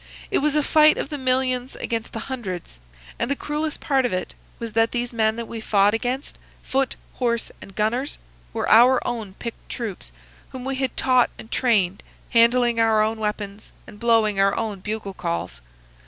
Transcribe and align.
It 0.31 0.39
was 0.39 0.55
a 0.55 0.63
fight 0.63 0.97
of 0.97 1.09
the 1.09 1.17
millions 1.19 1.75
against 1.75 2.11
the 2.11 2.21
hundreds; 2.21 2.79
and 3.19 3.29
the 3.29 3.35
cruellest 3.35 3.79
part 3.81 4.03
of 4.03 4.11
it 4.11 4.33
was 4.57 4.71
that 4.71 4.93
these 4.93 5.13
men 5.13 5.35
that 5.35 5.47
we 5.47 5.61
fought 5.61 5.93
against, 5.93 6.39
foot, 6.63 6.95
horse, 7.21 7.51
and 7.61 7.75
gunners, 7.75 8.17
were 8.51 8.67
our 8.67 8.99
own 9.05 9.35
picked 9.35 9.69
troops, 9.69 10.11
whom 10.49 10.65
we 10.65 10.73
had 10.77 10.97
taught 10.97 11.29
and 11.37 11.51
trained, 11.51 12.01
handling 12.31 12.79
our 12.79 13.03
own 13.03 13.19
weapons, 13.19 13.71
and 13.85 13.99
blowing 13.99 14.39
our 14.39 14.57
own 14.57 14.79
bugle 14.79 15.13
calls. 15.13 15.61